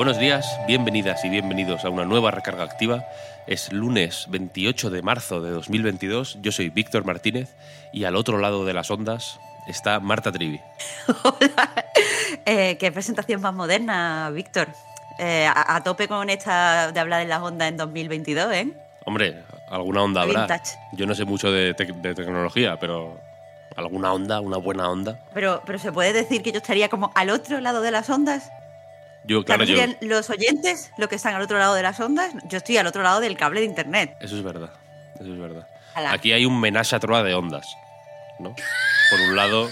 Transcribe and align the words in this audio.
Buenos 0.00 0.18
días, 0.18 0.46
bienvenidas 0.66 1.22
y 1.26 1.28
bienvenidos 1.28 1.84
a 1.84 1.90
una 1.90 2.06
nueva 2.06 2.30
recarga 2.30 2.64
activa. 2.64 3.04
Es 3.46 3.70
lunes 3.70 4.24
28 4.30 4.88
de 4.88 5.02
marzo 5.02 5.42
de 5.42 5.50
2022. 5.50 6.38
Yo 6.40 6.52
soy 6.52 6.70
Víctor 6.70 7.04
Martínez 7.04 7.54
y 7.92 8.04
al 8.04 8.16
otro 8.16 8.38
lado 8.38 8.64
de 8.64 8.72
las 8.72 8.90
ondas 8.90 9.38
está 9.68 10.00
Marta 10.00 10.32
Trivi. 10.32 10.58
Hola. 11.22 11.84
Eh, 12.46 12.78
qué 12.80 12.90
presentación 12.90 13.42
más 13.42 13.52
moderna, 13.52 14.30
Víctor. 14.30 14.68
Eh, 15.18 15.46
a, 15.46 15.76
a 15.76 15.82
tope 15.82 16.08
con 16.08 16.30
esta 16.30 16.92
de 16.92 16.98
hablar 17.00 17.20
de 17.20 17.26
las 17.28 17.42
ondas 17.42 17.68
en 17.68 17.76
2022, 17.76 18.52
¿eh? 18.54 18.72
Hombre, 19.04 19.42
alguna 19.68 20.02
onda 20.02 20.22
habrá. 20.22 20.40
Vintage. 20.46 20.78
Yo 20.92 21.04
no 21.04 21.14
sé 21.14 21.26
mucho 21.26 21.52
de, 21.52 21.76
tec- 21.76 22.00
de 22.00 22.14
tecnología, 22.14 22.78
pero 22.80 23.20
alguna 23.76 24.14
onda, 24.14 24.40
una 24.40 24.56
buena 24.56 24.88
onda. 24.88 25.20
Pero, 25.34 25.60
pero 25.66 25.78
se 25.78 25.92
puede 25.92 26.14
decir 26.14 26.42
que 26.42 26.52
yo 26.52 26.58
estaría 26.58 26.88
como 26.88 27.12
al 27.14 27.28
otro 27.28 27.60
lado 27.60 27.82
de 27.82 27.90
las 27.90 28.08
ondas. 28.08 28.50
Yo, 29.24 29.44
claro, 29.44 29.64
yo. 29.64 29.76
¿También 29.76 29.98
los 30.00 30.30
oyentes, 30.30 30.90
los 30.96 31.08
que 31.08 31.16
están 31.16 31.34
al 31.34 31.42
otro 31.42 31.58
lado 31.58 31.74
de 31.74 31.82
las 31.82 32.00
ondas? 32.00 32.32
Yo 32.48 32.58
estoy 32.58 32.78
al 32.78 32.86
otro 32.86 33.02
lado 33.02 33.20
del 33.20 33.36
cable 33.36 33.60
de 33.60 33.66
internet. 33.66 34.16
Eso 34.20 34.36
es 34.36 34.42
verdad. 34.42 34.70
Eso 35.14 35.32
es 35.32 35.38
verdad. 35.38 35.66
Aquí 35.94 36.32
hay 36.32 36.46
un 36.46 36.58
menage 36.58 36.96
a 36.96 37.00
trois 37.00 37.24
de 37.24 37.34
ondas, 37.34 37.66
¿no? 38.38 38.54
Por 39.10 39.20
un 39.20 39.36
lado, 39.36 39.68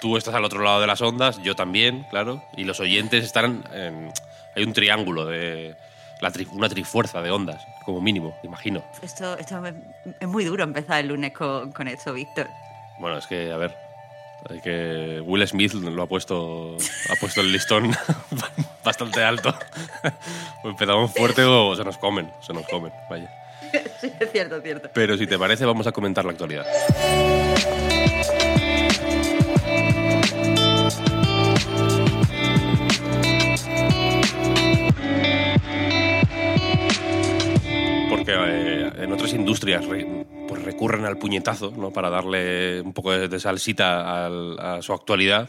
tú 0.00 0.16
estás 0.16 0.34
al 0.34 0.44
otro 0.44 0.62
lado 0.62 0.80
de 0.80 0.86
las 0.86 1.00
ondas, 1.00 1.38
yo 1.42 1.56
también, 1.56 2.04
claro, 2.10 2.44
y 2.56 2.64
los 2.64 2.78
oyentes 2.78 3.24
están 3.24 3.64
en... 3.72 4.12
Hay 4.54 4.64
un 4.64 4.72
triángulo 4.72 5.24
de... 5.24 5.76
la 6.20 6.30
tri- 6.30 6.48
una 6.50 6.68
trifuerza 6.68 7.22
de 7.22 7.30
ondas, 7.30 7.64
como 7.84 8.00
mínimo, 8.00 8.38
imagino. 8.42 8.84
Esto, 9.02 9.36
esto 9.38 9.62
es 10.20 10.28
muy 10.28 10.44
duro 10.44 10.62
empezar 10.62 11.00
el 11.00 11.08
lunes 11.08 11.32
con, 11.32 11.72
con 11.72 11.88
esto, 11.88 12.12
Víctor. 12.12 12.48
Bueno, 12.98 13.18
es 13.18 13.26
que, 13.26 13.50
a 13.50 13.56
ver, 13.56 13.76
que 14.62 15.20
Will 15.24 15.46
Smith 15.46 15.74
lo 15.74 16.02
ha 16.02 16.06
puesto, 16.06 16.76
ha 17.10 17.14
puesto 17.20 17.40
el 17.40 17.52
listón 17.52 17.90
bastante 18.84 19.22
alto. 19.22 19.54
O 20.64 20.68
empezamos 20.70 21.12
fuerte 21.12 21.42
o 21.44 21.74
se 21.76 21.84
nos 21.84 21.98
comen, 21.98 22.30
se 22.46 22.52
nos 22.52 22.66
comen, 22.66 22.92
vaya. 23.10 23.30
sí, 24.00 24.10
es 24.20 24.32
cierto, 24.32 24.56
es 24.56 24.62
cierto. 24.62 24.90
Pero 24.94 25.16
si 25.16 25.26
te 25.26 25.38
parece, 25.38 25.64
vamos 25.66 25.86
a 25.86 25.92
comentar 25.92 26.24
la 26.24 26.32
actualidad. 26.32 26.64
Porque 38.08 38.32
eh, 38.34 38.90
en 38.98 39.12
otras 39.12 39.32
industrias 39.34 39.84
re- 39.86 40.26
recurren 40.68 41.06
al 41.06 41.16
puñetazo 41.16 41.70
¿no? 41.70 41.90
para 41.92 42.10
darle 42.10 42.80
un 42.82 42.92
poco 42.92 43.12
de, 43.12 43.26
de 43.28 43.40
salsita 43.40 44.26
al- 44.26 44.58
a 44.60 44.82
su 44.82 44.92
actualidad. 44.92 45.48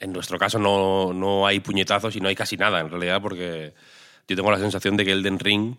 En 0.00 0.12
nuestro 0.12 0.36
caso 0.38 0.58
no, 0.58 1.12
no 1.12 1.46
hay 1.46 1.60
puñetazos 1.60 2.16
y 2.16 2.20
no 2.20 2.28
hay 2.28 2.34
casi 2.34 2.56
nada, 2.56 2.80
en 2.80 2.90
realidad, 2.90 3.22
porque 3.22 3.72
yo 4.26 4.34
tengo 4.36 4.50
la 4.50 4.58
sensación 4.58 4.96
de 4.96 5.04
que 5.04 5.12
Elden 5.12 5.38
Ring 5.38 5.76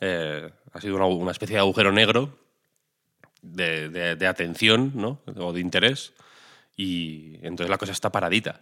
eh, 0.00 0.48
ha 0.72 0.80
sido 0.80 0.94
una, 0.96 1.06
una 1.06 1.32
especie 1.32 1.54
de 1.56 1.60
agujero 1.60 1.90
negro 1.90 2.38
de, 3.42 3.88
de- 3.88 4.14
de 4.16 4.26
atención 4.26 4.92
¿no? 4.94 5.18
o 5.36 5.52
de 5.52 5.60
interés 5.60 6.12
y 6.76 7.34
entonces 7.42 7.70
la 7.70 7.78
cosa 7.78 7.92
está 7.92 8.10
paradita. 8.12 8.60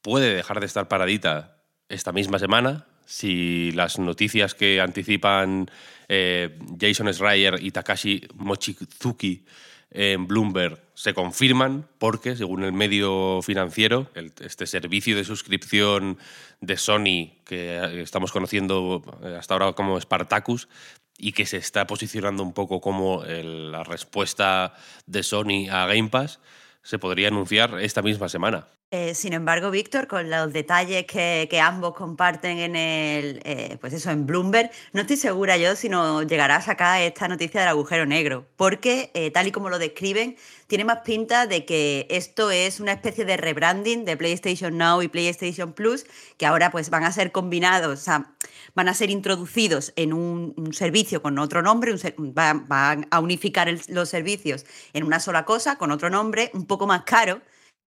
Puede 0.00 0.34
dejar 0.34 0.58
de 0.60 0.66
estar 0.66 0.88
paradita 0.88 1.58
esta 1.88 2.12
misma 2.12 2.38
semana 2.38 2.86
si 3.04 3.72
las 3.72 3.98
noticias 3.98 4.54
que 4.54 4.80
anticipan 4.80 5.70
eh, 6.08 6.58
Jason 6.80 7.12
Schreier 7.12 7.62
y 7.62 7.70
Takashi 7.70 8.26
Mochizuki 8.34 9.44
en 9.90 10.26
Bloomberg 10.26 10.80
se 10.94 11.14
confirman 11.14 11.86
porque, 11.98 12.36
según 12.36 12.64
el 12.64 12.72
medio 12.72 13.40
financiero, 13.42 14.10
este 14.14 14.66
servicio 14.66 15.16
de 15.16 15.24
suscripción 15.24 16.18
de 16.60 16.76
Sony 16.76 17.32
que 17.44 17.76
eh, 17.76 18.02
estamos 18.02 18.32
conociendo 18.32 19.02
eh, 19.22 19.36
hasta 19.38 19.54
ahora 19.54 19.72
como 19.72 20.00
Spartacus 20.00 20.68
y 21.16 21.32
que 21.32 21.46
se 21.46 21.58
está 21.58 21.86
posicionando 21.86 22.42
un 22.42 22.52
poco 22.52 22.80
como 22.80 23.22
la 23.24 23.84
respuesta 23.84 24.74
de 25.06 25.22
Sony 25.22 25.68
a 25.70 25.86
Game 25.86 26.08
Pass, 26.08 26.40
se 26.82 26.98
podría 26.98 27.28
anunciar 27.28 27.78
esta 27.80 28.02
misma 28.02 28.28
semana. 28.28 28.66
Eh, 28.96 29.12
sin 29.16 29.32
embargo, 29.32 29.72
Víctor, 29.72 30.06
con 30.06 30.30
los 30.30 30.52
detalles 30.52 31.04
que, 31.04 31.60
ambos 31.60 31.94
comparten 31.94 32.58
en 32.58 32.76
el, 32.76 33.40
eh, 33.42 33.76
pues 33.80 33.92
eso, 33.92 34.12
en 34.12 34.24
Bloomberg, 34.24 34.70
no 34.92 35.00
estoy 35.00 35.16
segura 35.16 35.56
yo 35.56 35.74
si 35.74 35.88
nos 35.88 36.24
llegará 36.28 36.54
a 36.54 36.60
sacar 36.60 37.02
esta 37.02 37.26
noticia 37.26 37.58
del 37.58 37.70
agujero 37.70 38.06
negro, 38.06 38.46
porque 38.54 39.10
eh, 39.14 39.32
tal 39.32 39.48
y 39.48 39.50
como 39.50 39.68
lo 39.68 39.80
describen, 39.80 40.36
tiene 40.68 40.84
más 40.84 41.00
pinta 41.00 41.48
de 41.48 41.64
que 41.64 42.06
esto 42.08 42.52
es 42.52 42.78
una 42.78 42.92
especie 42.92 43.24
de 43.24 43.36
rebranding 43.36 44.04
de 44.04 44.16
PlayStation 44.16 44.78
Now 44.78 45.02
y 45.02 45.08
PlayStation 45.08 45.72
Plus, 45.72 46.06
que 46.38 46.46
ahora 46.46 46.70
pues 46.70 46.88
van 46.88 47.02
a 47.02 47.10
ser 47.10 47.32
combinados, 47.32 47.98
o 47.98 48.04
sea, 48.04 48.30
van 48.76 48.88
a 48.88 48.94
ser 48.94 49.10
introducidos 49.10 49.92
en 49.96 50.12
un, 50.12 50.54
servicio 50.72 51.20
con 51.20 51.40
otro 51.40 51.62
nombre, 51.62 51.92
van, 52.16 53.08
a 53.10 53.18
unificar 53.18 53.68
los 53.88 54.08
servicios 54.08 54.64
en 54.92 55.02
una 55.02 55.18
sola 55.18 55.44
cosa, 55.44 55.78
con 55.78 55.90
otro 55.90 56.10
nombre, 56.10 56.52
un 56.54 56.66
poco 56.66 56.86
más 56.86 57.02
caro 57.02 57.42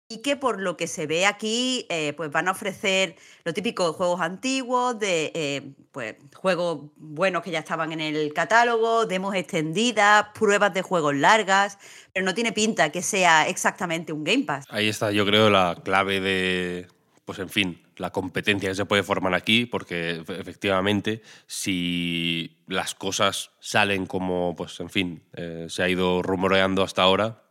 y 0.08 0.18
que 0.22 0.36
por 0.36 0.60
lo 0.60 0.76
que 0.76 0.86
se 0.86 1.06
ve 1.06 1.26
aquí, 1.26 1.84
eh, 1.88 2.12
pues 2.16 2.30
van 2.30 2.46
a 2.46 2.52
ofrecer 2.52 3.16
lo 3.44 3.52
típico 3.52 3.86
de 3.88 3.92
juegos 3.92 4.20
antiguos, 4.20 4.98
de 4.98 5.32
eh, 5.34 5.72
pues, 5.90 6.14
juegos 6.34 6.90
buenos 6.96 7.42
que 7.42 7.50
ya 7.50 7.58
estaban 7.58 7.92
en 7.92 8.00
el 8.00 8.32
catálogo, 8.32 9.06
demos 9.06 9.34
extendidas, 9.34 10.26
pruebas 10.32 10.72
de 10.74 10.82
juegos 10.82 11.14
largas, 11.16 11.78
pero 12.12 12.24
no 12.24 12.34
tiene 12.34 12.52
pinta 12.52 12.90
que 12.92 13.02
sea 13.02 13.48
exactamente 13.48 14.12
un 14.12 14.22
Game 14.22 14.44
Pass. 14.44 14.64
Ahí 14.68 14.88
está, 14.88 15.10
yo 15.10 15.26
creo, 15.26 15.50
la 15.50 15.76
clave 15.82 16.20
de, 16.20 16.86
pues 17.24 17.40
en 17.40 17.48
fin, 17.48 17.82
la 17.96 18.10
competencia 18.10 18.68
que 18.68 18.74
se 18.76 18.84
puede 18.84 19.02
formar 19.02 19.34
aquí, 19.34 19.66
porque 19.66 20.20
efe- 20.20 20.38
efectivamente, 20.38 21.22
si 21.46 22.58
las 22.68 22.94
cosas 22.94 23.50
salen 23.58 24.06
como, 24.06 24.54
pues 24.54 24.78
en 24.78 24.90
fin, 24.90 25.22
eh, 25.32 25.66
se 25.68 25.82
ha 25.82 25.88
ido 25.88 26.22
rumoreando 26.22 26.84
hasta 26.84 27.02
ahora, 27.02 27.42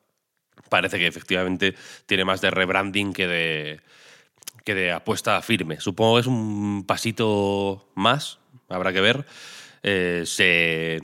parece 0.70 0.98
que 0.98 1.08
efectivamente 1.08 1.76
tiene 2.06 2.26
más 2.26 2.42
de 2.42 2.52
rebranding 2.52 3.14
que 3.14 3.28
de, 3.28 3.82
que 4.64 4.76
de 4.76 4.92
apuesta 4.92 5.42
firme. 5.42 5.80
Supongo 5.80 6.16
que 6.16 6.22
es 6.22 6.28
un 6.28 6.86
pasito 6.86 7.90
más, 7.96 8.40
habrá 8.70 8.92
que 8.92 9.02
ver. 9.02 9.26
Eh, 9.84 10.24
se 10.26 11.02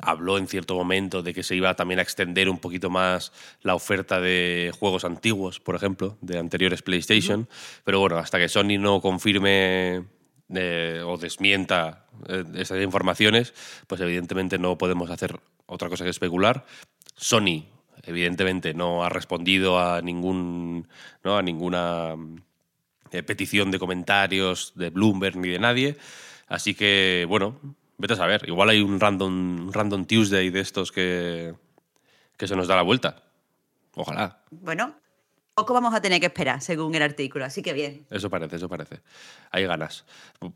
habló 0.00 0.38
en 0.38 0.48
cierto 0.48 0.74
momento 0.74 1.22
de 1.22 1.32
que 1.32 1.42
se 1.42 1.54
iba 1.54 1.74
también 1.74 2.00
a 2.00 2.02
extender 2.02 2.48
un 2.48 2.58
poquito 2.58 2.90
más 2.90 3.32
la 3.62 3.74
oferta 3.74 4.20
de 4.20 4.72
juegos 4.78 5.04
antiguos, 5.04 5.60
por 5.60 5.76
ejemplo, 5.76 6.18
de 6.20 6.38
anteriores 6.38 6.82
PlayStation. 6.82 7.48
Pero 7.84 8.00
bueno, 8.00 8.18
hasta 8.18 8.38
que 8.38 8.48
Sony 8.48 8.78
no 8.78 9.00
confirme 9.00 10.04
eh, 10.54 11.02
o 11.04 11.16
desmienta 11.16 12.06
eh, 12.28 12.44
estas 12.56 12.82
informaciones, 12.82 13.54
pues 13.86 14.00
evidentemente 14.00 14.58
no 14.58 14.76
podemos 14.76 15.10
hacer 15.10 15.38
otra 15.66 15.88
cosa 15.88 16.04
que 16.04 16.10
especular. 16.10 16.66
Sony, 17.16 17.64
evidentemente, 18.06 18.74
no 18.74 19.04
ha 19.04 19.08
respondido 19.08 19.78
a 19.78 20.00
ningún, 20.02 20.88
¿no? 21.22 21.36
a 21.36 21.42
ninguna 21.42 22.16
eh, 23.10 23.22
petición 23.22 23.70
de 23.70 23.78
comentarios 23.78 24.72
de 24.74 24.90
Bloomberg 24.90 25.36
ni 25.36 25.48
de 25.48 25.58
nadie. 25.58 25.96
Así 26.46 26.74
que, 26.74 27.26
bueno, 27.28 27.60
vete 27.98 28.14
a 28.14 28.16
saber. 28.16 28.48
Igual 28.48 28.70
hay 28.70 28.80
un 28.80 29.00
random, 29.00 29.66
un 29.66 29.72
random 29.72 30.04
Tuesday 30.04 30.50
de 30.50 30.60
estos 30.60 30.92
que, 30.92 31.54
que 32.36 32.48
se 32.48 32.56
nos 32.56 32.68
da 32.68 32.76
la 32.76 32.82
vuelta. 32.82 33.22
Ojalá. 33.94 34.42
Bueno, 34.50 34.94
poco 35.54 35.72
vamos 35.72 35.94
a 35.94 36.00
tener 36.00 36.20
que 36.20 36.26
esperar, 36.26 36.60
según 36.60 36.94
el 36.96 37.02
artículo, 37.02 37.44
así 37.44 37.62
que 37.62 37.72
bien. 37.72 38.06
Eso 38.10 38.28
parece, 38.28 38.56
eso 38.56 38.68
parece. 38.68 39.00
Hay 39.52 39.64
ganas. 39.64 40.04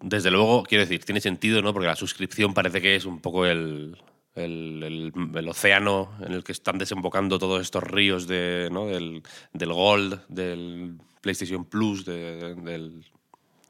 Desde 0.01 0.31
luego, 0.31 0.65
quiero 0.65 0.83
decir, 0.83 1.05
tiene 1.05 1.21
sentido, 1.21 1.63
¿no? 1.63 1.73
Porque 1.73 1.87
la 1.87 1.97
suscripción 1.97 2.53
parece 2.53 2.83
que 2.83 2.97
es 2.97 3.05
un 3.05 3.21
poco 3.21 3.47
el, 3.47 3.97
el, 4.39 5.13
el- 5.35 5.49
océano 5.49 6.11
en 6.21 6.33
el 6.33 6.45
que 6.45 6.53
están 6.53 6.79
desembocando 6.79 7.39
todos 7.39 7.61
estos 7.63 7.83
ríos 7.83 8.27
de, 8.27 8.69
¿no? 8.73 8.87
del, 8.87 9.23
del 9.53 9.73
Gold, 9.73 10.27
del 10.29 10.99
PlayStation 11.21 11.65
Plus, 11.65 12.05
de- 12.05 12.55
del, 12.55 13.05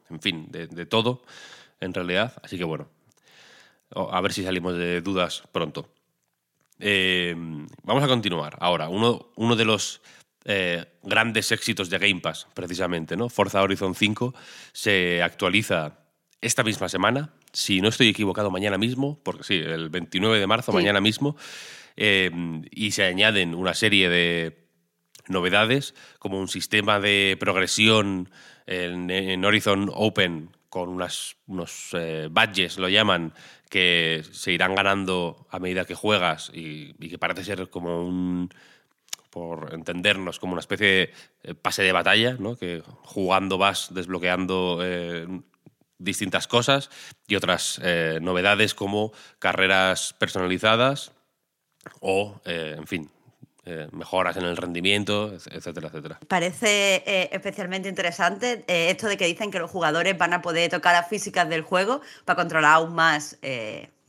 en 0.09 0.21
fin, 0.21 0.47
de, 0.51 0.85
todo, 0.85 1.23
en 1.79 1.93
realidad. 1.93 2.33
Así 2.43 2.57
que 2.57 2.63
bueno, 2.63 2.89
a 3.95 4.21
ver 4.21 4.33
si 4.33 4.43
salimos 4.43 4.75
de 4.77 5.01
dudas 5.01 5.43
pronto. 5.51 5.89
Eh, 6.79 7.35
vamos 7.83 8.03
a 8.03 8.07
continuar. 8.07 8.57
Ahora, 8.61 8.89
uno, 8.89 9.31
uno 9.35 9.55
de 9.55 9.65
los 9.65 10.01
eh, 10.45 10.85
grandes 11.03 11.51
éxitos 11.51 11.89
de 11.89 11.97
Game 11.97 12.21
Pass, 12.21 12.47
precisamente, 12.53 13.17
¿no? 13.17 13.29
Forza 13.29 13.61
Horizon 13.61 13.95
5 13.95 14.33
se 14.71 15.21
actualiza 15.21 15.99
esta 16.41 16.63
misma 16.63 16.87
semana, 16.87 17.33
si 17.53 17.81
no 17.81 17.89
estoy 17.89 18.09
equivocado, 18.09 18.51
mañana 18.51 18.77
mismo, 18.77 19.19
porque 19.23 19.43
sí, 19.43 19.55
el 19.55 19.89
29 19.89 20.39
de 20.39 20.47
marzo, 20.47 20.71
mañana 20.71 21.01
mismo, 21.01 21.35
eh, 21.97 22.31
y 22.71 22.91
se 22.91 23.03
añaden 23.03 23.55
una 23.55 23.73
serie 23.73 24.09
de 24.09 24.57
novedades, 25.27 25.95
como 26.17 26.39
un 26.39 26.47
sistema 26.47 26.99
de 26.99 27.37
progresión 27.39 28.29
en, 28.65 29.43
Horizon 29.45 29.89
Open 29.93 30.49
con 30.69 30.89
unas, 30.89 31.35
unos 31.47 31.95
badges, 32.29 32.77
lo 32.77 32.89
llaman, 32.89 33.33
que 33.69 34.23
se 34.31 34.51
irán 34.51 34.75
ganando 34.75 35.47
a 35.49 35.59
medida 35.59 35.85
que 35.85 35.95
juegas 35.95 36.51
y, 36.53 36.93
que 36.93 37.19
parece 37.19 37.43
ser 37.43 37.69
como 37.69 38.03
un, 38.03 38.49
por 39.29 39.73
entendernos, 39.73 40.39
como 40.39 40.53
una 40.53 40.59
especie 40.59 40.87
de 40.87 41.13
eh, 41.43 41.53
pase 41.53 41.83
de 41.83 41.91
batalla, 41.91 42.35
¿no? 42.39 42.55
que 42.55 42.81
jugando 43.03 43.57
vas 43.57 43.93
desbloqueando 43.93 44.79
eh, 44.83 45.27
distintas 45.99 46.47
cosas 46.47 46.89
y 47.27 47.35
otras 47.35 47.79
eh, 47.83 48.19
novedades 48.21 48.73
como 48.73 49.11
carreras 49.37 50.15
personalizadas 50.17 51.11
o, 51.99 52.41
en 52.45 52.87
fin, 52.87 53.09
eh, 53.71 53.87
mejoras 53.91 54.35
en 54.35 54.45
el 54.45 54.57
rendimiento, 54.57 55.31
etcétera, 55.51 55.89
etcétera. 55.89 56.19
Parece 56.27 57.03
eh, 57.05 57.29
especialmente 57.31 57.87
interesante 57.87 58.63
eh, 58.67 58.89
esto 58.89 59.07
de 59.07 59.15
que 59.15 59.25
dicen 59.27 59.51
que 59.51 59.59
los 59.59 59.69
jugadores 59.69 60.17
van 60.17 60.33
a 60.33 60.41
poder 60.41 60.71
tocar 60.71 60.95
las 60.95 61.07
físicas 61.07 61.47
del 61.47 61.61
juego 61.61 62.01
para 62.25 62.35
controlar 62.37 62.73
aún 62.73 62.95
más 62.95 63.37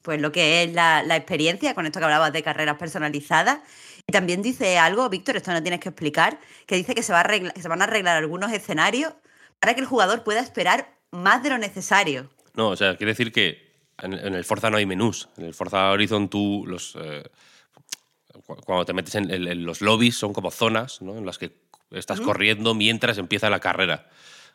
pues 0.01 0.19
lo 0.19 0.33
que 0.33 0.63
es 0.63 0.73
la, 0.73 1.05
experiencia, 1.15 1.75
con 1.75 1.85
esto 1.85 1.99
que 1.99 2.07
hablabas 2.07 2.33
de 2.33 2.43
carreras 2.43 2.79
personalizadas. 2.79 3.59
Y 4.07 4.13
también 4.13 4.41
dice 4.41 4.79
algo, 4.79 5.07
Víctor, 5.11 5.37
esto 5.37 5.53
no 5.53 5.61
tienes 5.61 5.81
que 5.81 5.91
explicar, 5.91 6.39
que 6.65 6.77
dice 6.77 6.95
que 6.95 7.03
se, 7.03 7.13
va 7.13 7.21
a 7.21 7.61
se 7.61 7.69
van 7.69 7.83
a 7.83 7.85
arreglar 7.85 8.17
algunos 8.17 8.51
escenarios 8.53 9.13
para 9.59 9.75
que 9.75 9.81
el 9.81 9.87
jugador 9.87 10.23
pueda 10.23 10.41
esperar 10.41 10.89
más 11.11 11.43
de 11.43 11.51
lo 11.51 11.59
necesario. 11.59 12.31
No, 12.55 12.69
o 12.71 12.77
sea, 12.77 12.97
quiere 12.97 13.13
decir 13.13 13.33
que 13.33 13.71
en, 13.99 14.15
el 14.15 14.45
Forza 14.45 14.71
no 14.71 14.77
hay 14.77 14.87
menús. 14.87 15.29
En 15.37 15.45
el 15.45 15.55
Forza 15.55 15.91
Horizon 15.91 16.29
tú 16.29 16.65
los 16.67 16.97
cuando 18.65 18.85
te 18.85 18.93
metes 18.93 19.15
en, 19.15 19.65
los 19.65 19.81
lobbies, 19.81 20.17
son 20.17 20.33
como 20.33 20.51
zonas 20.51 21.01
en 21.01 21.27
las 21.27 21.39
que 21.39 21.53
estás 21.91 22.21
corriendo 22.21 22.75
mientras 22.75 23.19
empieza 23.19 23.51
la 23.51 23.61
carrera. 23.61 24.09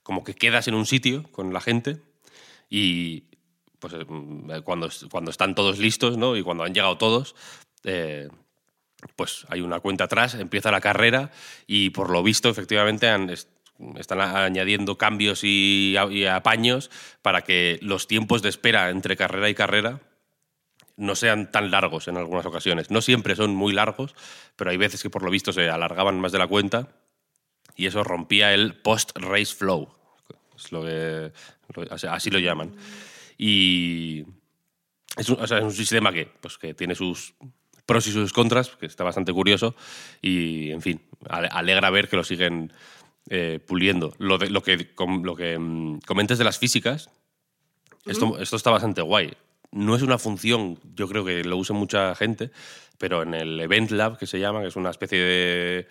Como 0.03 0.23
que 0.23 0.35
quedas 0.35 0.67
en 0.67 0.75
un 0.75 0.85
sitio 0.85 1.23
con 1.31 1.53
la 1.53 1.61
gente 1.61 1.97
y 2.69 3.25
pues 3.79 3.93
eh, 3.93 4.05
cuando, 4.63 4.89
cuando 5.11 5.31
están 5.31 5.55
todos 5.55 5.79
listos 5.79 6.17
¿no? 6.17 6.35
y 6.35 6.43
cuando 6.43 6.63
han 6.63 6.73
llegado 6.73 6.97
todos, 6.97 7.35
eh, 7.83 8.29
pues 9.15 9.45
hay 9.49 9.61
una 9.61 9.79
cuenta 9.79 10.05
atrás, 10.05 10.35
empieza 10.35 10.71
la 10.71 10.81
carrera 10.81 11.31
y 11.67 11.89
por 11.91 12.09
lo 12.09 12.23
visto 12.23 12.49
efectivamente 12.49 13.07
están 13.97 14.21
añadiendo 14.21 14.97
cambios 14.97 15.41
y, 15.43 15.95
apaños 16.29 16.89
para 17.21 17.41
que 17.41 17.79
los 17.81 18.07
tiempos 18.07 18.41
de 18.41 18.49
espera 18.49 18.89
entre 18.89 19.17
carrera 19.17 19.49
y 19.49 19.55
carrera 19.55 20.01
no 20.97 21.15
sean 21.15 21.51
tan 21.51 21.71
largos 21.71 22.07
en 22.07 22.17
algunas 22.17 22.45
ocasiones. 22.45 22.89
No 22.89 23.01
siempre 23.01 23.35
son 23.35 23.53
muy 23.53 23.73
largos, 23.73 24.15
pero 24.55 24.71
hay 24.71 24.77
veces 24.77 25.03
que 25.03 25.09
por 25.09 25.23
lo 25.23 25.31
visto 25.31 25.51
se 25.51 25.69
alargaban 25.69 26.19
más 26.19 26.31
de 26.31 26.39
la 26.39 26.47
cuenta 26.47 26.87
y 27.75 27.85
eso 27.87 28.03
rompía 28.03 28.53
el 28.53 28.75
post-race 28.75 29.53
flow. 29.53 29.89
Es 30.55 30.71
lo 30.71 30.83
que, 30.83 31.31
así 31.89 32.29
lo 32.29 32.39
llaman. 32.39 32.73
Y 33.37 34.23
es 35.17 35.29
un, 35.29 35.43
es 35.43 35.51
un 35.51 35.73
sistema 35.73 36.13
que, 36.13 36.27
pues, 36.39 36.57
que 36.57 36.73
tiene 36.73 36.95
sus 36.95 37.33
pros 37.85 38.07
y 38.07 38.11
sus 38.11 38.33
contras, 38.33 38.69
que 38.69 38.85
está 38.85 39.03
bastante 39.03 39.33
curioso 39.33 39.75
y, 40.21 40.71
en 40.71 40.81
fin, 40.81 41.01
alegra 41.29 41.89
ver 41.89 42.07
que 42.09 42.15
lo 42.15 42.23
siguen 42.23 42.71
eh, 43.29 43.59
puliendo. 43.65 44.13
Lo, 44.17 44.37
de, 44.37 44.49
lo 44.49 44.61
que, 44.63 44.93
lo 45.23 45.35
que 45.35 45.57
mm, 45.57 45.99
comentes 46.05 46.37
de 46.37 46.43
las 46.43 46.59
físicas, 46.59 47.09
esto, 48.05 48.39
esto 48.39 48.55
está 48.55 48.71
bastante 48.71 49.01
guay 49.01 49.33
no 49.75 49.93
es 49.93 50.01
una 50.01 50.17
función, 50.17 50.79
yo 50.95 51.07
creo 51.09 51.25
que 51.25 51.43
lo 51.43 51.57
usa 51.57 51.75
mucha 51.75 52.15
gente, 52.15 52.49
pero 52.97 53.23
en 53.23 53.33
el 53.33 53.59
Event 53.59 53.91
Lab, 53.91 54.17
que 54.17 54.25
se 54.25 54.39
llama, 54.39 54.61
que 54.61 54.69
es 54.69 54.77
una 54.77 54.89
especie 54.89 55.19
de 55.19 55.87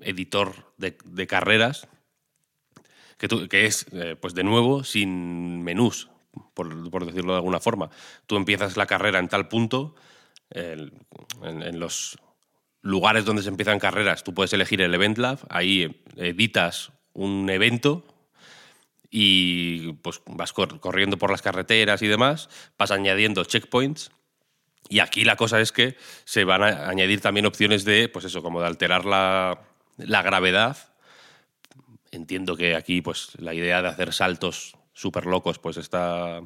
editor 0.00 0.54
de, 0.78 1.26
carreras, 1.26 1.86
que, 3.18 3.66
es, 3.66 3.86
eh, 3.92 4.16
pues 4.18 4.34
de 4.34 4.42
nuevo, 4.42 4.84
sin 4.84 5.62
menús, 5.62 6.08
por, 6.54 7.04
decirlo 7.04 7.32
de 7.32 7.38
alguna 7.38 7.60
forma. 7.60 7.90
Tú 8.26 8.36
empiezas 8.36 8.78
la 8.78 8.86
carrera 8.86 9.18
en 9.18 9.28
tal 9.28 9.48
punto, 9.48 9.94
en, 10.50 10.90
los 11.78 12.18
lugares 12.80 13.26
donde 13.26 13.42
se 13.42 13.50
empiezan 13.50 13.78
carreras, 13.78 14.24
tú 14.24 14.32
puedes 14.32 14.52
elegir 14.54 14.80
el 14.80 14.94
Event 14.94 15.18
Lab, 15.18 15.40
ahí 15.50 16.04
editas 16.16 16.92
un 17.12 17.48
evento 17.48 18.04
y 19.10 19.92
pues 19.94 20.20
vas 20.26 20.52
corriendo 20.52 21.16
por 21.16 21.30
las 21.30 21.42
carreteras 21.42 22.02
y 22.02 22.06
demás, 22.06 22.48
vas 22.76 22.90
añadiendo 22.90 23.44
checkpoints 23.44 24.10
y 24.88 25.00
aquí 25.00 25.24
la 25.24 25.36
cosa 25.36 25.60
es 25.60 25.72
que 25.72 25.96
se 26.24 26.44
van 26.44 26.62
a 26.62 26.88
añadir 26.88 27.20
también 27.20 27.46
opciones 27.46 27.84
de, 27.84 28.08
pues 28.08 28.24
eso, 28.24 28.42
como 28.42 28.60
de 28.60 28.66
alterar 28.66 29.04
la, 29.04 29.58
gravedad. 29.96 30.76
Entiendo 32.10 32.56
que 32.56 32.76
aquí 32.76 33.02
pues 33.02 33.32
la 33.38 33.54
idea 33.54 33.82
de 33.82 33.88
hacer 33.88 34.12
saltos 34.12 34.76
súper 34.92 35.26
locos 35.26 35.58
pues 35.58 35.76
está... 35.76 36.42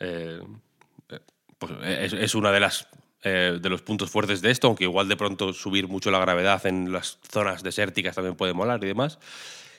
Eh, 0.00 0.40
pues 1.58 1.72
es, 2.12 2.34
una 2.34 2.52
de 2.52 2.60
las 2.60 2.88
eh, 3.22 3.58
de 3.60 3.68
los 3.70 3.82
puntos 3.82 4.10
fuertes 4.10 4.42
de 4.42 4.50
esto, 4.50 4.68
aunque 4.68 4.84
igual 4.84 5.08
de 5.08 5.16
pronto 5.16 5.52
subir 5.52 5.88
mucho 5.88 6.10
la 6.10 6.18
gravedad 6.18 6.64
en 6.66 6.92
las 6.92 7.18
zonas 7.28 7.62
desérticas 7.62 8.14
también 8.14 8.36
puede 8.36 8.52
molar 8.52 8.84
y 8.84 8.86
demás 8.86 9.18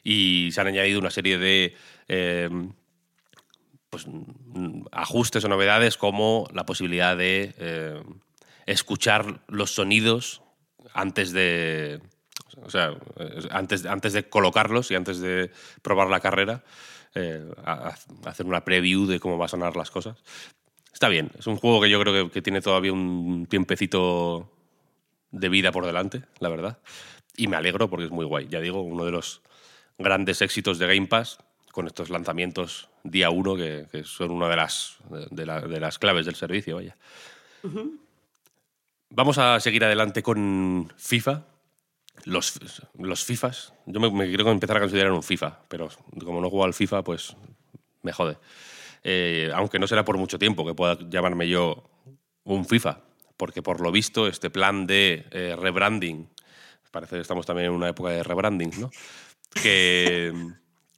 y 0.04 0.50
se 0.52 0.62
han 0.62 0.68
añadido 0.68 1.00
una 1.00 1.12
serie 1.12 1.38
de 1.38 1.76
eh, 2.08 2.50
pues, 3.90 4.08
ajustes 4.92 5.46
o 5.46 5.48
novedades 5.50 5.98
como 5.98 6.48
la 6.54 6.66
posibilidad 6.66 7.16
de 7.16 7.54
eh, 7.60 8.02
escuchar 8.66 9.42
los 9.48 9.72
sonidos 9.72 10.42
antes 10.94 11.32
de, 11.32 12.02
o 12.64 12.70
sea, 12.70 12.96
antes, 13.52 13.86
antes 13.86 14.14
de 14.14 14.28
colocarlos 14.30 14.90
y 14.92 14.96
antes 14.96 15.20
de 15.20 15.52
probar 15.82 16.08
la 16.10 16.22
carrera, 16.22 16.64
hacer 18.24 18.46
una 18.46 18.64
preview 18.64 19.08
de 19.08 19.20
cómo 19.20 19.38
va 19.38 19.46
a 19.46 19.50
sonar 19.50 19.76
las 19.76 19.90
cosas. 19.90 20.24
Está 20.98 21.10
bien, 21.10 21.30
es 21.38 21.46
un 21.46 21.58
juego 21.58 21.80
que 21.80 21.92
yo 21.92 22.02
creo 22.02 22.12
que, 22.12 22.32
que, 22.32 22.42
tiene 22.42 22.60
todavía 22.60 22.92
un 22.92 23.46
tiempecito 23.48 24.52
de 25.30 25.48
vida 25.48 25.72
por 25.72 25.86
delante, 25.86 26.24
la 26.40 26.50
verdad. 26.50 26.80
Y 27.36 27.48
me 27.48 27.56
alegro 27.56 27.88
porque 27.88 28.06
es 28.06 28.12
muy 28.12 28.26
guay. 28.26 28.48
Ya 28.48 28.60
digo, 28.60 28.82
uno 28.82 29.06
de 29.06 29.12
los 29.12 29.44
grandes 30.00 30.42
éxitos 30.42 30.80
de 30.80 30.88
Game 30.88 31.06
Pass 31.06 31.38
con 31.72 31.86
estos 31.86 32.10
lanzamientos 32.10 32.90
día 33.04 33.30
uno 33.30 33.56
que, 33.56 33.86
son 34.06 34.32
una 34.32 34.50
de 34.50 34.56
las, 34.56 34.98
de, 35.30 35.80
las 35.80 36.00
claves 36.00 36.26
del 36.26 36.34
servicio. 36.34 36.78
Vaya. 36.78 36.98
Vamos 39.12 39.38
a 39.38 39.60
seguir 39.60 39.86
adelante 39.86 40.24
con 40.24 40.92
FIFA. 40.98 41.44
Los, 42.24 42.60
los 42.98 43.24
FIFAs. 43.24 43.72
Yo 43.86 44.00
me, 44.00 44.26
quiero 44.26 44.50
empezar 44.50 44.78
a 44.78 44.80
considerar 44.80 45.12
un 45.12 45.22
FIFA, 45.22 45.60
pero 45.68 45.90
como 46.26 46.42
no 46.42 46.50
juego 46.50 46.66
al 46.66 46.74
FIFA, 46.74 47.04
pues 47.04 47.36
me 48.02 48.12
jode. 48.12 48.40
Eh, 49.10 49.50
aunque 49.54 49.80
no 49.80 49.88
será 49.88 50.04
por 50.04 50.18
mucho 50.18 50.38
tiempo 50.38 50.66
que 50.66 50.74
pueda 50.74 50.98
llamarme 51.10 51.48
yo 51.48 51.90
un 52.44 52.66
FIFA, 52.66 53.00
porque 53.38 53.62
por 53.62 53.80
lo 53.80 53.90
visto 53.90 54.28
este 54.28 54.50
plan 54.50 54.86
de 54.86 55.26
eh, 55.32 55.56
rebranding, 55.58 56.28
parece 56.92 57.16
que 57.16 57.22
estamos 57.22 57.46
también 57.46 57.68
en 57.68 57.72
una 57.72 57.88
época 57.88 58.10
de 58.10 58.22
rebranding, 58.22 58.72
¿no? 58.82 58.92
que, 59.64 60.34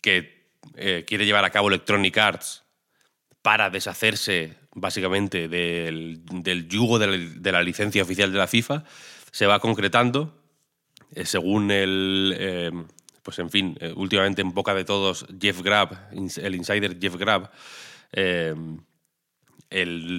eh, 0.75 1.05
quiere 1.05 1.27
llevar 1.27 1.45
a 1.45 1.51
cabo 1.51 1.67
Electronic 1.67 2.17
Arts 2.17 2.63
para 3.43 3.69
deshacerse 3.69 4.55
básicamente 4.73 5.47
del, 5.47 6.67
yugo 6.67 6.97
de 6.97 7.51
la, 7.51 7.61
licencia 7.61 8.01
oficial 8.01 8.31
de 8.31 8.39
la 8.39 8.47
FIFA, 8.47 8.85
se 9.29 9.45
va 9.45 9.59
concretando. 9.59 10.35
Según 11.25 11.69
el, 11.69 12.87
pues 13.21 13.37
en 13.37 13.51
fin, 13.51 13.77
últimamente 13.95 14.41
en 14.41 14.51
boca 14.51 14.73
de 14.73 14.83
todos, 14.83 15.27
Jeff 15.39 15.61
Grab, 15.61 16.09
el 16.11 16.55
insider 16.55 16.99
Jeff 16.99 17.15
Grab, 17.15 17.51
el 18.11 18.77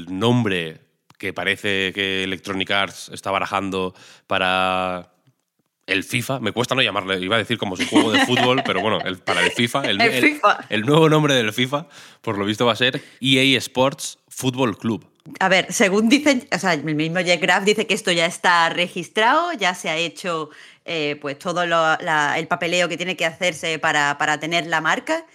nombre 0.09 0.81
que 1.21 1.33
parece 1.33 1.93
que 1.93 2.25
Electronic 2.25 2.71
Arts 2.71 3.11
está 3.13 3.31
barajando 3.31 3.95
para 4.27 5.13
el 5.87 6.05
FIFA, 6.05 6.41
me 6.41 6.53
cuesta 6.53 6.75
no 6.75 6.83
llamarle, 6.83 7.21
iba 7.21 7.37
a 7.37 7.39
decir 7.39 7.59
como 7.59 7.77
su 7.77 7.87
juego 7.87 8.13
de 8.13 8.21
fútbol, 8.27 8.63
pero 8.65 8.81
bueno, 8.81 9.01
el, 9.01 9.19
para 9.19 9.45
el 9.45 9.51
FIFA, 9.51 9.83
el, 9.83 10.01
el, 10.71 10.83
nuevo 10.83 11.09
nombre 11.09 11.35
del 11.35 11.53
FIFA, 11.53 11.87
por 12.23 12.39
lo 12.39 12.45
visto 12.45 12.65
va 12.65 12.73
a 12.73 12.77
ser 12.77 13.03
EA 13.21 13.59
Sports 13.59 14.19
Football 14.29 14.79
Club. 14.79 15.07
A 15.39 15.49
ver, 15.49 15.71
según 15.73 16.09
dicen, 16.09 16.49
o 16.53 16.59
sea, 16.59 16.73
el 16.73 16.85
mismo 16.85 17.21
Jack 17.21 17.41
Graff 17.41 17.65
dice 17.65 17.87
que 17.87 17.95
esto 17.95 18.11
ya 18.13 18.25
está 18.25 18.71
registrado, 18.71 19.53
ya 19.53 19.75
se 19.75 19.91
ha 19.91 19.97
hecho 19.97 20.49
eh, 20.87 21.19
pues 21.21 21.39
todo 21.39 21.63
el 21.63 22.49
papeleo 22.49 22.89
que 22.89 22.97
tiene 22.97 23.17
que 23.17 23.27
hacerse 23.27 23.79
para, 23.79 24.17
para 24.17 24.41
tener 24.41 24.67
la 24.67 24.81
marca 24.81 25.27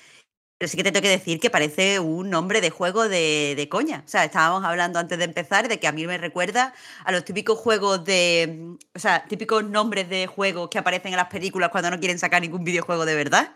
Pero 0.57 0.69
sí 0.69 0.77
que 0.77 0.83
te 0.83 0.91
tengo 0.91 1.03
que 1.03 1.09
decir 1.09 1.39
que 1.41 1.49
parece 1.49 1.99
un 1.99 2.29
nombre 2.29 2.61
de 2.61 2.69
juego 2.69 3.09
de, 3.09 3.55
de, 3.57 3.69
coña. 3.69 4.03
O 4.05 4.07
sea, 4.07 4.23
estábamos 4.23 4.63
hablando 4.63 4.99
antes 4.99 5.17
de 5.17 5.25
empezar 5.25 5.67
de 5.67 5.79
que 5.79 5.87
a 5.87 5.91
mí 5.91 6.07
me 6.07 6.17
recuerda 6.17 6.73
a 7.03 7.11
los 7.11 7.25
típicos 7.25 7.59
juegos 7.59 8.05
de. 8.05 8.77
O 8.93 8.99
sea, 8.99 9.25
típicos 9.27 9.65
nombres 9.65 10.07
de 10.09 10.27
juegos 10.27 10.69
que 10.69 10.77
aparecen 10.77 11.11
en 11.11 11.17
las 11.17 11.27
películas 11.27 11.71
cuando 11.71 11.91
no 11.91 11.99
quieren 11.99 12.19
sacar 12.19 12.41
ningún 12.41 12.63
videojuego 12.63 13.05
de 13.05 13.15
verdad. 13.15 13.53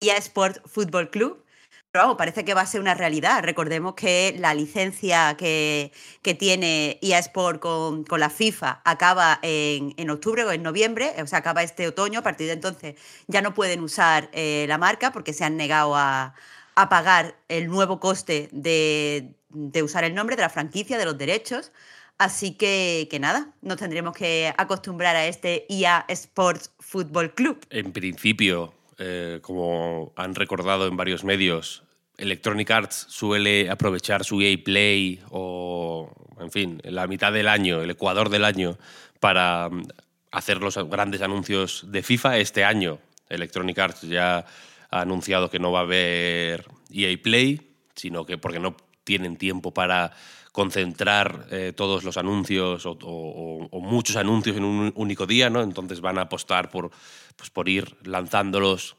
EA 0.00 0.16
Sport 0.16 0.66
Football 0.66 1.10
Club. 1.10 1.44
Pero 1.90 2.04
vamos, 2.04 2.18
parece 2.18 2.44
que 2.44 2.52
va 2.52 2.60
a 2.60 2.66
ser 2.66 2.80
una 2.82 2.94
realidad. 2.94 3.42
Recordemos 3.42 3.94
que 3.94 4.36
la 4.38 4.52
licencia 4.52 5.36
que, 5.38 5.90
que 6.20 6.34
tiene 6.34 6.98
EA 7.00 7.18
Sport 7.20 7.60
con, 7.60 8.04
con, 8.04 8.20
la 8.20 8.28
FIFA 8.28 8.82
acaba 8.84 9.38
en, 9.40 9.94
en, 9.96 10.10
octubre 10.10 10.44
o 10.44 10.52
en 10.52 10.62
noviembre, 10.62 11.14
o 11.22 11.26
sea, 11.26 11.38
acaba 11.38 11.62
este 11.62 11.88
otoño. 11.88 12.18
A 12.20 12.22
partir 12.22 12.46
de 12.46 12.52
entonces 12.52 12.96
ya 13.26 13.40
no 13.40 13.54
pueden 13.54 13.80
usar 13.80 14.28
eh, 14.32 14.66
la 14.68 14.76
marca 14.76 15.12
porque 15.12 15.32
se 15.32 15.44
han 15.44 15.56
negado 15.56 15.96
a, 15.96 16.34
a 16.74 16.88
pagar 16.90 17.36
el 17.48 17.68
nuevo 17.68 18.00
coste 18.00 18.50
de, 18.52 19.34
de, 19.48 19.82
usar 19.82 20.04
el 20.04 20.14
nombre 20.14 20.36
de 20.36 20.42
la 20.42 20.50
franquicia, 20.50 20.98
de 20.98 21.06
los 21.06 21.16
derechos. 21.16 21.72
Así 22.18 22.52
que, 22.52 23.08
que 23.10 23.18
nada, 23.18 23.54
nos 23.62 23.78
tendremos 23.78 24.14
que 24.14 24.52
acostumbrar 24.58 25.16
a 25.16 25.26
este 25.26 25.66
EA 25.68 26.04
Sports 26.08 26.70
Football 26.80 27.34
Club. 27.34 27.64
En 27.70 27.92
principio, 27.92 28.74
eh, 28.98 29.38
como 29.42 30.12
han 30.16 30.34
recordado 30.34 30.86
en 30.86 30.96
varios 30.96 31.24
medios, 31.24 31.84
Electronic 32.16 32.70
Arts 32.70 33.06
suele 33.08 33.70
aprovechar 33.70 34.24
su 34.24 34.40
EA 34.42 34.58
Play 34.62 35.22
o, 35.30 36.10
en 36.40 36.50
fin, 36.50 36.80
la 36.84 37.06
mitad 37.06 37.32
del 37.32 37.46
año, 37.46 37.80
el 37.80 37.90
ecuador 37.90 38.28
del 38.28 38.44
año, 38.44 38.76
para 39.20 39.68
mm, 39.68 39.84
hacer 40.32 40.60
los 40.60 40.76
grandes 40.88 41.22
anuncios 41.22 41.86
de 41.88 42.02
FIFA. 42.02 42.38
Este 42.38 42.64
año 42.64 42.98
Electronic 43.28 43.78
Arts 43.78 44.02
ya 44.02 44.44
ha 44.90 45.00
anunciado 45.00 45.48
que 45.48 45.60
no 45.60 45.70
va 45.70 45.80
a 45.80 45.82
haber 45.82 46.66
EA 46.90 47.16
Play, 47.22 47.74
sino 47.94 48.26
que 48.26 48.36
porque 48.36 48.58
no 48.58 48.76
tienen 49.04 49.36
tiempo 49.36 49.72
para 49.72 50.12
concentrar 50.52 51.46
eh, 51.50 51.72
todos 51.74 52.04
los 52.04 52.16
anuncios 52.16 52.84
o, 52.86 53.68
muchos 53.80 54.16
anuncios 54.16 54.56
en 54.56 54.64
un 54.64 54.92
único 54.96 55.26
día, 55.26 55.50
¿no? 55.50 55.62
Entonces 55.62 56.00
van 56.00 56.18
a 56.18 56.22
apostar 56.22 56.70
por, 56.70 56.90
pues, 57.36 57.50
por 57.50 57.68
ir 57.68 57.96
lanzándolos 58.04 58.96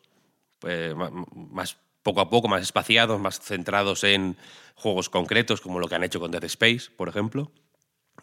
eh, 0.64 0.94
más 1.34 1.78
poco 2.04 2.22
a 2.22 2.30
poco, 2.30 2.48
más 2.48 2.62
espaciados, 2.62 3.20
más 3.20 3.40
centrados 3.40 4.04
en 4.04 4.38
juegos 4.76 5.10
concretos, 5.10 5.62
como 5.62 5.80
lo 5.80 5.88
que 5.88 5.96
han 5.96 6.04
hecho 6.04 6.20
con 6.20 6.32
Dead 6.32 6.44
Space, 6.46 6.90
por 6.96 7.10
ejemplo. 7.10 7.52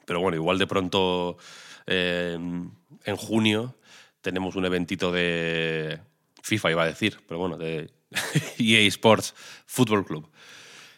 Pero 0.07 0.21
bueno, 0.21 0.37
igual 0.37 0.59
de 0.59 0.67
pronto 0.67 1.37
eh, 1.87 2.35
en 2.37 3.17
junio 3.17 3.77
tenemos 4.21 4.57
un 4.57 4.65
eventito 4.65 5.13
de 5.13 6.01
FIFA, 6.43 6.71
iba 6.71 6.83
a 6.83 6.87
decir, 6.87 7.21
pero 7.29 7.39
bueno, 7.39 7.57
de 7.57 7.91
EA 8.59 8.81
Sports 8.89 9.35
Football 9.67 10.05
Club. 10.05 10.31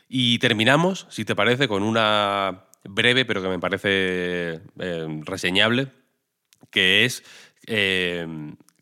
Y 0.08 0.38
terminamos, 0.38 1.06
si 1.10 1.24
te 1.24 1.36
parece, 1.36 1.68
con 1.68 1.82
una 1.82 2.64
breve, 2.84 3.24
pero 3.24 3.42
que 3.42 3.48
me 3.48 3.58
parece 3.58 4.60
eh, 4.78 5.20
reseñable, 5.24 5.88
que 6.70 7.04
es 7.04 7.22
eh, 7.66 8.26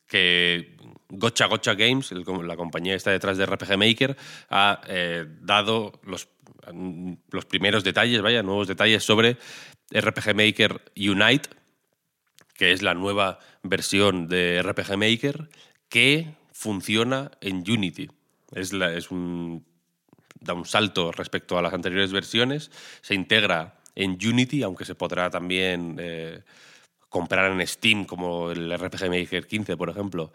que 0.06 0.76
Gotcha 1.08 1.46
Gotcha 1.46 1.74
Games, 1.74 2.12
la 2.12 2.56
compañía 2.56 2.92
que 2.92 2.96
está 2.96 3.10
detrás 3.10 3.38
de 3.38 3.46
RPG 3.46 3.78
Maker, 3.78 4.16
ha 4.50 4.80
eh, 4.88 5.26
dado 5.40 6.00
los, 6.04 6.28
los 7.30 7.44
primeros 7.44 7.84
detalles, 7.84 8.22
vaya, 8.22 8.42
nuevos 8.42 8.68
detalles 8.68 9.04
sobre 9.04 9.36
RPG 9.90 10.34
Maker 10.34 10.80
Unite, 10.96 11.48
que 12.54 12.72
es 12.72 12.82
la 12.82 12.94
nueva 12.94 13.38
versión 13.62 14.28
de 14.28 14.62
RPG 14.62 14.96
Maker 14.96 15.48
que 15.88 16.34
funciona 16.52 17.30
en 17.40 17.58
Unity. 17.58 18.10
Es, 18.52 18.72
la, 18.72 18.94
es 18.94 19.10
un, 19.10 19.64
da 20.46 20.54
un 20.54 20.64
salto 20.64 21.12
respecto 21.12 21.58
a 21.58 21.62
las 21.62 21.74
anteriores 21.74 22.12
versiones, 22.12 22.70
se 23.00 23.14
integra 23.14 23.80
en 23.94 24.12
Unity, 24.12 24.62
aunque 24.62 24.84
se 24.84 24.94
podrá 24.94 25.30
también 25.30 25.96
eh, 25.98 26.42
comprar 27.08 27.50
en 27.50 27.66
Steam, 27.66 28.04
como 28.04 28.50
el 28.50 28.76
RPG 28.78 29.08
Maker 29.08 29.46
15, 29.46 29.76
por 29.76 29.88
ejemplo, 29.88 30.32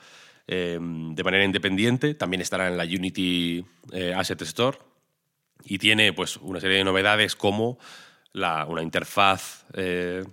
eh, 0.47 0.79
de 0.81 1.23
manera 1.23 1.45
independiente. 1.45 2.15
También 2.15 2.41
estará 2.41 2.67
en 2.67 2.77
la 2.77 2.83
Unity 2.83 3.63
eh, 3.91 4.13
Asset 4.15 4.41
Store 4.41 4.77
y 5.63 5.77
tiene 5.77 6.11
pues, 6.13 6.37
una 6.37 6.59
serie 6.59 6.77
de 6.77 6.83
novedades 6.83 7.35
como 7.35 7.77
la, 8.33 8.65
una 8.65 8.81
interfaz 8.81 9.65
eh, 9.73 10.23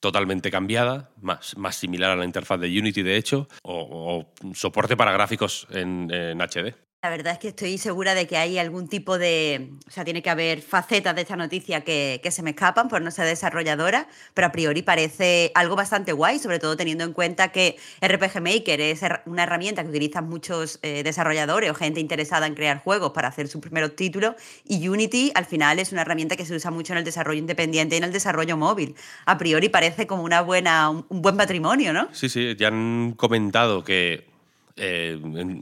totalmente 0.00 0.50
cambiada, 0.50 1.10
más, 1.20 1.56
más 1.58 1.76
similar 1.76 2.12
a 2.12 2.16
la 2.16 2.24
interfaz 2.24 2.60
de 2.60 2.68
Unity, 2.68 3.02
de 3.02 3.16
hecho, 3.16 3.48
o, 3.62 4.32
soporte 4.54 4.96
para 4.96 5.12
gráficos 5.12 5.66
en 5.70 6.08
HD. 6.40 6.87
La 7.00 7.10
verdad 7.10 7.34
es 7.34 7.38
que 7.38 7.48
estoy 7.48 7.78
segura 7.78 8.12
de 8.12 8.26
que 8.26 8.36
hay 8.36 8.58
algún 8.58 8.88
tipo 8.88 9.18
de. 9.18 9.70
O 9.86 9.90
sea, 9.92 10.04
tiene 10.04 10.20
que 10.20 10.30
haber 10.30 10.60
facetas 10.60 11.14
de 11.14 11.22
esta 11.22 11.36
noticia 11.36 11.82
que, 11.82 12.20
se 12.28 12.42
me 12.42 12.50
escapan 12.50 12.88
por 12.88 13.00
no 13.02 13.12
ser 13.12 13.26
desarrolladora, 13.26 14.08
pero 14.34 14.48
a 14.48 14.50
priori 14.50 14.82
parece 14.82 15.52
algo 15.54 15.76
bastante 15.76 16.10
guay, 16.10 16.40
sobre 16.40 16.58
todo 16.58 16.76
teniendo 16.76 17.04
en 17.04 17.12
cuenta 17.12 17.52
que 17.52 17.76
RPG 18.02 18.42
Maker 18.42 18.80
es 18.80 19.02
una 19.26 19.44
herramienta 19.44 19.84
que 19.84 19.90
utilizan 19.90 20.28
muchos 20.28 20.80
eh, 20.82 21.04
desarrolladores 21.04 21.70
o 21.70 21.74
gente 21.74 22.00
interesada 22.00 22.48
en 22.48 22.56
crear 22.56 22.82
juegos 22.82 23.12
para 23.12 23.28
hacer 23.28 23.46
sus 23.46 23.60
primeros 23.60 23.94
títulos, 23.94 24.34
y 24.64 24.88
Unity 24.88 25.30
al 25.36 25.44
final 25.44 25.78
es 25.78 25.92
una 25.92 26.02
herramienta 26.02 26.34
que 26.34 26.44
se 26.44 26.56
usa 26.56 26.72
mucho 26.72 26.94
en 26.94 26.98
el 26.98 27.04
desarrollo 27.04 27.38
independiente 27.38 27.94
y 27.94 27.98
en 27.98 28.04
el 28.04 28.12
desarrollo 28.12 28.56
móvil. 28.56 28.96
A 29.24 29.38
priori 29.38 29.68
parece 29.68 30.08
como 30.08 30.24
una 30.24 30.40
buena, 30.40 30.90
un, 30.90 31.06
un 31.10 31.22
buen 31.22 31.36
patrimonio, 31.36 31.92
¿no? 31.92 32.08
Sí, 32.10 32.28
sí, 32.28 32.56
ya 32.56 32.66
han 32.66 33.12
comentado 33.16 33.84
que 33.84 34.37
eh, 34.78 35.20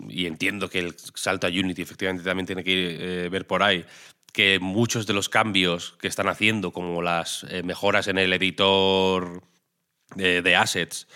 y 0.09 0.27
entiendo 0.27 0.69
que 0.69 0.79
el 0.81 0.95
salto 0.97 1.47
a 1.47 1.51
Unity 1.51 1.83
efectivamente 1.83 2.25
también 2.25 2.47
tiene 2.47 2.65
que 2.65 3.25
eh, 3.25 3.29
ver 3.29 3.47
por 3.47 3.63
ahí, 3.63 3.85
que 4.37 4.59
muchos 4.61 5.07
de 5.07 5.15
los 5.15 5.31
cambios 5.31 5.97
que 5.99 6.09
están 6.09 6.29
haciendo, 6.29 6.71
como 6.71 7.01
las 7.01 7.47
eh, 7.49 7.63
mejoras 7.63 8.07
en 8.07 8.19
el 8.19 8.35
editor 8.35 9.43
de, 10.15 10.57
assets, 10.57 11.09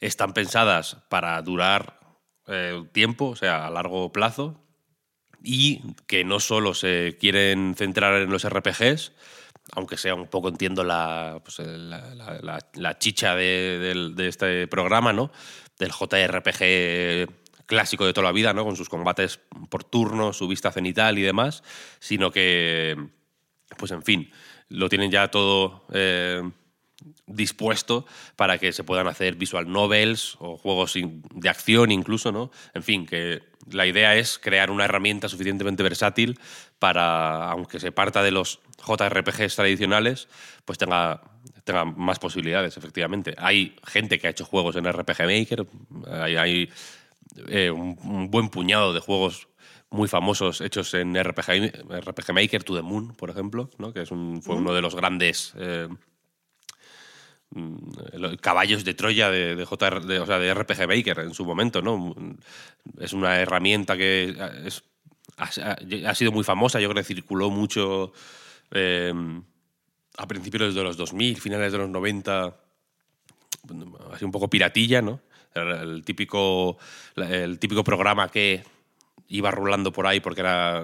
están 0.00 0.32
pensadas 0.32 0.96
para 1.08 1.40
durar 1.40 2.00
eh, 2.48 2.84
tiempo, 2.90 3.26
o 3.26 3.36
sea, 3.36 3.68
a 3.68 3.70
largo 3.70 4.10
plazo, 4.10 4.60
y 5.40 5.82
que 6.08 6.24
no 6.24 6.40
solo 6.40 6.74
se 6.74 7.16
quieren 7.20 7.76
centrar 7.76 8.20
en 8.20 8.30
los 8.30 8.44
RPGs, 8.48 9.12
aunque 9.70 9.96
sea 9.96 10.16
un 10.16 10.26
poco, 10.26 10.48
entiendo, 10.48 10.82
la, 10.82 11.40
pues, 11.44 11.60
la, 11.60 12.98
chicha 12.98 13.36
de, 13.36 14.12
de, 14.16 14.28
este 14.28 14.66
programa, 14.66 15.12
¿no? 15.12 15.30
Del 15.78 15.92
JRPG 15.92 17.43
clásico 17.66 18.06
de 18.06 18.12
toda 18.12 18.26
la 18.26 18.32
vida, 18.32 18.52
¿no? 18.52 18.64
Con 18.64 18.76
sus 18.76 18.88
combates 18.88 19.40
por 19.68 19.84
turno, 19.84 20.32
su 20.32 20.48
vista 20.48 20.70
cenital 20.72 21.18
y 21.18 21.22
demás, 21.22 21.62
sino 21.98 22.30
que, 22.30 22.96
pues 23.76 23.92
en 23.92 24.02
fin, 24.02 24.30
lo 24.68 24.88
tienen 24.88 25.10
ya 25.10 25.28
todo 25.28 25.86
eh, 25.92 26.42
dispuesto 27.26 28.06
para 28.36 28.58
que 28.58 28.72
se 28.72 28.84
puedan 28.84 29.06
hacer 29.06 29.36
visual 29.36 29.70
novels 29.70 30.36
o 30.40 30.56
juegos 30.56 30.94
de 30.94 31.48
acción 31.48 31.90
incluso, 31.90 32.32
¿no? 32.32 32.50
En 32.74 32.82
fin, 32.82 33.06
que 33.06 33.42
la 33.70 33.86
idea 33.86 34.14
es 34.16 34.38
crear 34.38 34.70
una 34.70 34.84
herramienta 34.84 35.28
suficientemente 35.28 35.82
versátil 35.82 36.38
para, 36.78 37.50
aunque 37.50 37.80
se 37.80 37.92
parta 37.92 38.22
de 38.22 38.30
los 38.30 38.60
JRPGs 38.86 39.56
tradicionales, 39.56 40.28
pues 40.64 40.78
tenga, 40.78 41.22
tenga 41.64 41.84
más 41.84 42.18
posibilidades, 42.18 42.76
efectivamente. 42.76 43.34
Hay 43.38 43.76
gente 43.86 44.18
que 44.18 44.26
ha 44.26 44.30
hecho 44.30 44.44
juegos 44.44 44.76
en 44.76 44.90
RPG 44.90 45.20
Maker, 45.20 45.66
hay, 46.10 46.36
hay 46.36 46.70
eh, 47.48 47.70
un, 47.70 47.98
un, 48.04 48.30
buen 48.30 48.48
puñado 48.48 48.92
de 48.92 49.00
juegos 49.00 49.48
muy 49.90 50.08
famosos 50.08 50.60
hechos 50.60 50.92
en 50.94 51.14
RPG, 51.14 51.86
RPG 51.88 52.32
Maker, 52.34 52.64
To 52.64 52.74
The 52.74 52.82
Moon, 52.82 53.14
por 53.14 53.30
ejemplo, 53.30 53.70
¿no? 53.78 53.92
que 53.92 54.02
es 54.02 54.10
un, 54.10 54.42
fue 54.42 54.56
uno 54.56 54.74
de 54.74 54.82
los 54.82 54.94
grandes 54.94 55.54
eh, 55.56 55.88
mm, 57.50 58.34
caballos 58.40 58.84
de 58.84 58.94
Troya 58.94 59.30
de, 59.30 59.54
de, 59.54 59.64
JR, 59.64 60.04
de, 60.04 60.18
o 60.18 60.26
sea, 60.26 60.38
de 60.38 60.52
RPG 60.52 60.88
Maker 60.88 61.20
en 61.20 61.34
su 61.34 61.44
momento. 61.44 61.80
¿no? 61.80 62.14
Es 62.98 63.12
una 63.12 63.40
herramienta 63.40 63.96
que 63.96 64.36
es, 64.64 64.82
ha, 65.36 65.44
ha, 66.08 66.14
sido 66.14 66.32
muy 66.32 66.44
famosa, 66.44 66.80
yo 66.80 66.88
creo 66.88 67.02
que 67.02 67.14
circuló 67.14 67.50
mucho 67.50 68.12
eh, 68.72 69.12
a 70.16 70.26
principios 70.26 70.74
de 70.74 70.82
los 70.82 70.96
2000, 70.96 71.40
finales 71.40 71.72
de 71.72 71.78
los 71.78 71.88
90, 71.88 72.56
así 74.12 74.24
un 74.24 74.32
poco 74.32 74.48
piratilla, 74.48 75.02
¿no? 75.02 75.20
El 75.54 76.04
típico, 76.04 76.78
el 77.16 77.58
típico 77.58 77.84
programa 77.84 78.28
que 78.28 78.64
iba 79.28 79.50
rulando 79.50 79.92
por 79.92 80.06
ahí 80.06 80.20
porque 80.20 80.40
era 80.40 80.82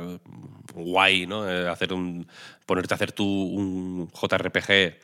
guay, 0.74 1.26
¿no? 1.26 1.48
Eh, 1.48 1.68
hacer 1.68 1.92
un, 1.92 2.26
ponerte 2.66 2.94
a 2.94 2.96
hacer 2.96 3.12
tú 3.12 3.24
un 3.24 4.08
JRPG 4.10 4.98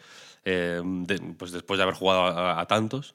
de, 0.44 1.34
pues 1.36 1.50
después 1.50 1.78
de 1.78 1.82
haber 1.82 1.94
jugado 1.96 2.26
a, 2.26 2.64
tantos. 2.66 3.14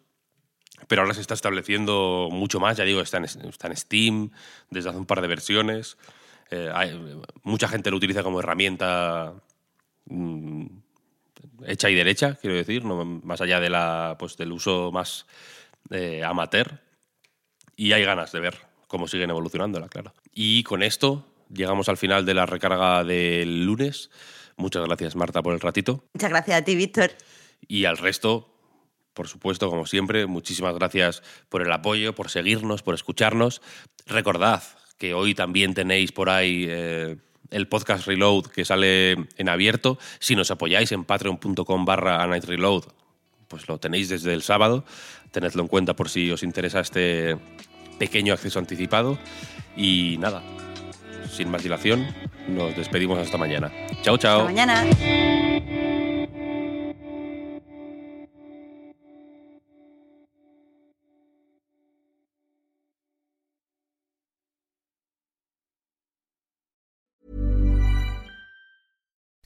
Pero 0.88 1.04
ahora 1.04 1.14
se 1.14 1.22
está 1.22 1.34
estableciendo 1.34 2.30
mucho 2.32 2.60
más, 2.60 2.76
ya 2.76 2.84
digo, 2.84 3.02
está 3.02 3.18
en, 3.18 3.26
está 3.26 3.68
en 3.68 3.78
Steam 3.78 4.32
desde 4.70 4.90
hace 4.90 4.98
un 4.98 5.06
par 5.06 5.22
de 5.22 5.28
versiones. 5.28 5.98
Eh, 6.50 6.70
mucha 7.44 7.68
gente 7.68 7.92
lo 7.92 7.98
utiliza 7.98 8.24
como 8.24 8.40
herramienta 8.40 9.34
mmm, 10.06 10.66
hecha 11.66 11.90
y 11.90 11.96
derecha, 11.96 12.36
quiero 12.36 12.58
decir, 12.58 12.84
no, 12.84 13.06
más 13.06 13.40
allá 13.42 13.60
de 13.60 13.70
la, 13.70 14.18
pues, 14.20 14.36
del 14.36 14.52
uso 14.52 14.92
más 14.92 15.26
eh, 15.90 16.24
amateur 16.24 16.80
y 17.76 17.94
hay 17.94 18.04
ganas 18.04 18.32
de 18.32 18.40
ver 18.40 18.58
cómo 18.88 19.08
siguen 19.08 19.30
evolucionándola, 19.30 19.88
claro. 19.88 20.14
Y 20.34 20.64
con 20.64 20.84
esto 20.84 21.26
llegamos 21.52 21.90
al 21.90 21.98
final 21.98 22.26
de 22.26 22.34
la 22.34 22.46
recarga 22.46 23.04
del 23.04 23.66
lunes. 23.66 24.10
Muchas 24.58 24.86
gracias, 24.86 25.16
Marta, 25.16 25.42
por 25.42 25.54
el 25.54 25.60
ratito. 25.60 26.04
Muchas 26.14 26.30
gracias 26.30 26.62
a 26.62 26.64
ti, 26.64 26.76
Víctor. 26.76 27.12
Y 27.68 27.86
al 27.86 27.98
resto, 27.98 28.54
por 29.14 29.28
supuesto, 29.28 29.70
como 29.70 29.86
siempre, 29.86 30.26
muchísimas 30.26 30.76
gracias 30.76 31.24
por 31.50 31.62
el 31.62 31.72
apoyo, 31.72 32.14
por 32.14 32.30
seguirnos, 32.30 32.84
por 32.84 32.94
escucharnos. 32.94 33.62
Recordad 34.06 34.64
que 34.98 35.14
hoy 35.14 35.34
también 35.34 35.74
tenéis 35.74 36.12
por 36.12 36.30
ahí 36.30 36.66
eh, 36.70 37.18
el 37.50 37.68
podcast 37.68 38.06
Reload 38.06 38.48
que 38.48 38.66
sale 38.66 39.14
en 39.38 39.50
abierto. 39.50 39.98
Si 40.20 40.36
nos 40.36 40.52
apoyáis 40.52 40.92
en 40.92 41.06
patreon.com 41.06 41.86
barra 41.86 42.26
Reload, 42.28 42.84
pues 43.52 43.68
lo 43.68 43.78
tenéis 43.78 44.10
desde 44.10 44.34
el 44.34 44.42
sábado. 44.42 44.84
Tenedlo 45.32 45.62
en 45.62 45.68
cuenta 45.68 45.96
por 45.96 46.10
si 46.10 46.32
os 46.32 46.42
interesa 46.42 46.80
este 46.80 47.38
pequeño 48.00 48.34
acceso 48.34 48.58
anticipado. 48.58 49.20
Y 49.78 50.18
nada, 50.20 50.42
sin 51.30 51.52
más 51.52 51.62
dilación, 51.62 52.08
nos 52.48 52.76
despedimos 52.76 53.20
hasta 53.20 53.38
mañana. 53.38 53.72
Chao, 54.02 54.18
chao. 54.18 54.48
Hasta 54.48 54.54
mañana. 54.54 55.81